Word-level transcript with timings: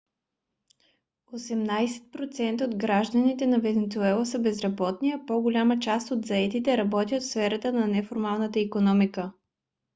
осемнадесет 1.35 2.11
процента 2.15 2.65
от 2.65 2.75
гражданите 2.83 3.47
на 3.47 3.59
венецуела 3.59 4.25
са 4.25 4.39
безработни 4.39 5.11
а 5.11 5.25
по-голямата 5.25 5.79
част 5.79 6.11
от 6.11 6.25
заетите 6.25 6.77
работят 6.77 7.21
в 7.21 7.25
сферата 7.25 7.73
на 7.73 7.87
неформалната 7.87 8.59
икономика 8.59 9.31